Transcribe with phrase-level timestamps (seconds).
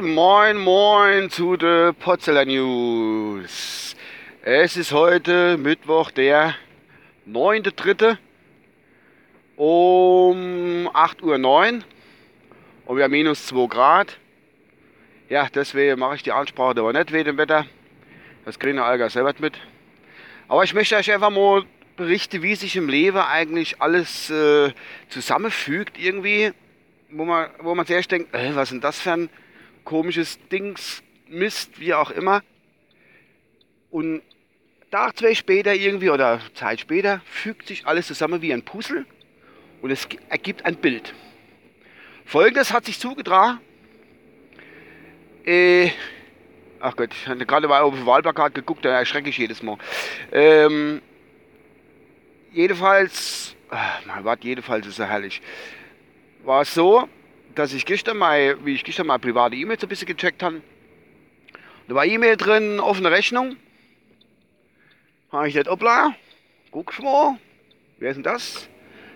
[0.00, 3.96] Moin, moin zu der Potzeller News.
[4.42, 6.54] Es ist heute Mittwoch, der
[7.28, 8.16] 9.3.
[9.56, 11.82] um 8.09 Uhr
[12.86, 14.16] und wir haben minus 2 Grad.
[15.28, 17.66] Ja, deswegen mache ich die Ansprache aber nicht wegen dem Wetter.
[18.44, 19.58] Das kriegen wir Alga selber mit.
[20.46, 21.64] Aber ich möchte euch einfach mal
[21.96, 24.72] berichten, wie sich im Leben eigentlich alles äh,
[25.08, 26.52] zusammenfügt irgendwie
[27.14, 29.30] wo man, wo man zuerst denkt, äh, was ist denn das für ein
[29.84, 32.42] komisches Dings, Mist, wie auch immer.
[33.90, 34.22] Und
[34.90, 39.06] Tag, zwei später irgendwie oder Zeit später fügt sich alles zusammen wie ein Puzzle
[39.82, 41.14] und es ergibt ein Bild.
[42.24, 43.60] Folgendes hat sich zugetragen.
[45.44, 45.90] Äh,
[46.80, 49.78] ach Gott, ich hatte gerade mal auf dem Wahlplakat geguckt, da erschrecke ich jedes Mal.
[50.32, 51.02] Ähm,
[52.52, 55.42] jedenfalls, ach, mein Gott, jedenfalls ist er herrlich
[56.44, 57.08] war es so,
[57.54, 60.60] dass ich gestern mal, wie ich gestern mal private E-Mails ein bisschen gecheckt habe,
[61.88, 63.56] da war E-Mail drin, offene Rechnung.
[65.30, 66.14] Habe ich nicht, obla,
[66.70, 67.38] guck mal,
[67.98, 68.68] wer ist denn das?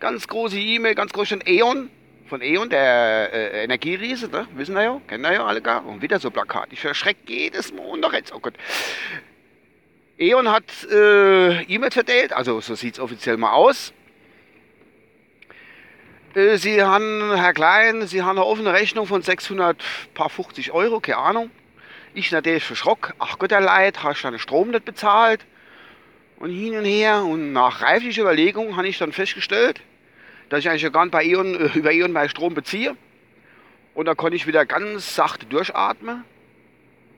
[0.00, 1.90] Ganz große E-Mail, ganz groß schon E.ON,
[2.26, 4.46] von E.ON, der äh, Energieriese, ne?
[4.54, 5.84] wissen wir ja, kennen wir ja alle gar.
[5.86, 8.54] Und wieder so Plakat, ich erschrecke jedes Mal noch jetzt, oh Gott.
[10.18, 13.92] E.ON hat äh, E-Mails verteilt, also so sieht es offiziell mal aus.
[16.34, 21.50] Äh, Sie haben, Herr Klein, Sie haben eine offene Rechnung von 650 Euro, keine Ahnung.
[22.14, 23.14] Ich natürlich verschrock.
[23.18, 25.44] Ach Gott, der Leid, hast du den Strom nicht bezahlt?
[26.38, 27.24] Und hin und her.
[27.24, 29.80] Und nach reiflicher Überlegung habe ich dann festgestellt,
[30.48, 32.96] dass ich eigentlich gar nicht bei Ion, äh, über Ion meinen Strom beziehe.
[33.94, 36.24] Und da konnte ich wieder ganz sachte durchatmen.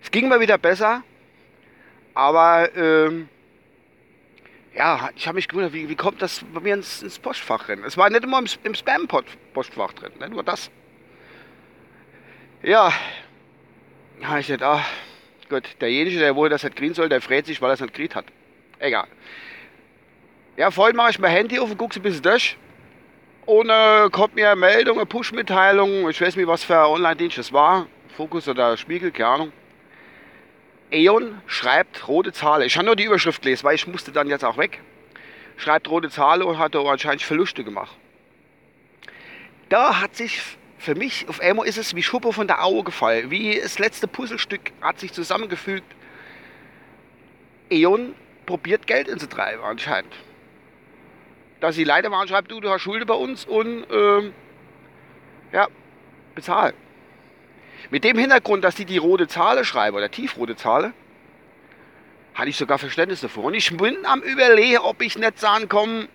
[0.02, 1.02] Es ging mir wieder besser.
[2.14, 3.28] Aber ähm,
[4.74, 7.82] ja, ich habe mich gewundert, wie, wie kommt das bei mir ins, ins Postfach drin?
[7.84, 10.30] Es war nicht immer im, im Spam-Postfach drin, ne?
[10.30, 10.70] nur das.
[12.62, 12.92] Ja,
[14.22, 14.84] habe ich gedacht, ah,
[15.48, 17.92] gut, derjenige, der wohl das nicht kriegen soll, der freut sich, weil er es nicht
[17.92, 18.26] gekriegt hat.
[18.78, 19.06] Egal.
[20.56, 22.56] Ja, vorhin mache ich mein Handy auf und gucke ein bisschen durch.
[23.44, 27.38] Und äh, kommt mir eine Meldung, eine Push-Mitteilung, ich weiß nicht, was für ein Online-Dienst
[27.38, 29.52] das war, Fokus oder Spiegel, keine Ahnung
[30.92, 32.62] E.ON schreibt rote Zahl.
[32.62, 34.80] Ich habe nur die Überschrift gelesen, weil ich musste dann jetzt auch weg.
[35.56, 37.96] Schreibt rote Zahl und hat anscheinend Verluste gemacht.
[39.70, 40.42] Da hat sich
[40.78, 43.30] für mich, auf einmal ist es wie Schuppe von der Auge gefallen.
[43.30, 45.86] Wie das letzte Puzzlestück hat sich zusammengefügt.
[47.70, 48.14] E.ON
[48.44, 50.12] probiert Geld in treiben anscheinend.
[51.60, 54.34] Dass sie leider mal schreibt, du, du hast Schulden bei uns und ähm,
[55.52, 55.68] ja,
[56.34, 56.74] bezahl.
[57.90, 60.92] Mit dem Hintergrund, dass die die rote Zahl schreiben oder tiefrote Zahl,
[62.34, 63.44] hatte ich sogar Verständnis davor.
[63.44, 66.08] Und ich bin am überlegen, ob ich nicht sagen komm,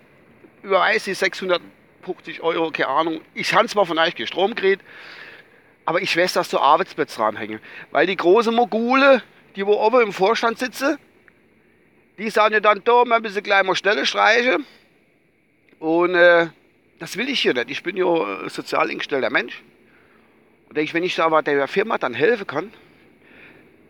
[0.62, 3.20] überweise die 650 Euro, keine Ahnung.
[3.34, 4.82] Ich habe zwar von euch gekriegt,
[5.84, 7.60] aber ich weiß, dass du Arbeitsplätze dranhängen.
[7.90, 9.22] Weil die großen Mogule,
[9.56, 10.98] die wo oben im Vorstand sitzen,
[12.18, 14.66] die sagen ja dann, da ein bisschen gleich mal Stelle streichen.
[15.78, 16.48] Und äh,
[16.98, 17.70] das will ich hier nicht.
[17.70, 19.62] Ich bin ja ein sozial eingestellter Mensch.
[20.68, 22.72] Und denke ich, wenn ich da aber der Firma dann helfen kann,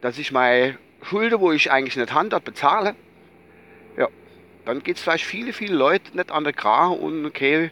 [0.01, 2.95] dass ich meine Schulden, wo ich eigentlich nicht habe, bezahle,
[3.97, 4.09] ja,
[4.65, 7.71] dann geht es vielleicht viele, viele Leute nicht an der Kragen und okay,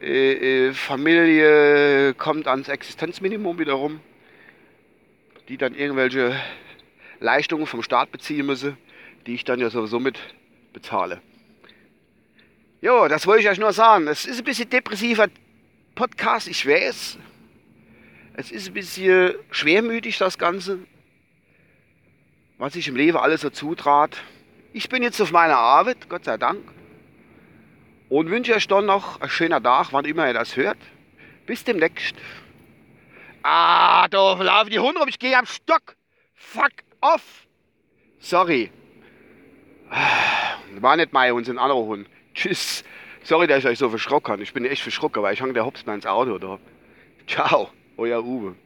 [0.00, 4.00] äh, äh, Familie kommt ans Existenzminimum wiederum,
[5.48, 6.34] die dann irgendwelche
[7.20, 8.76] Leistungen vom Staat beziehen müssen,
[9.26, 10.18] die ich dann ja sowieso mit
[10.72, 11.20] bezahle.
[12.80, 14.08] Ja, das wollte ich euch nur sagen.
[14.08, 15.28] Es ist ein bisschen depressiver
[15.94, 17.18] Podcast, ich weiß.
[18.34, 20.78] Es ist ein bisschen schwermütig, das Ganze,
[22.58, 24.16] was sich im Leben alles so zutrat.
[24.72, 26.62] Ich bin jetzt auf meiner Arbeit, Gott sei Dank.
[28.08, 30.78] Und wünsche euch dann noch einen schönen Tag, wann immer ihr das hört.
[31.46, 32.14] Bis demnächst.
[33.42, 35.96] Ah, da laufen die Hunde rum, ich gehe am Stock.
[36.34, 37.46] Fuck off.
[38.18, 38.70] Sorry.
[40.80, 42.08] War nicht mein Hund, sind andere Hund.
[42.34, 42.84] Tschüss.
[43.24, 44.42] Sorry, dass ich euch so verschrocken habe.
[44.42, 46.58] Ich bin echt verschrocken, weil ich hang der Hops mal ins Auto da.
[47.26, 47.70] Ciao.
[48.02, 48.56] Euer Uwe.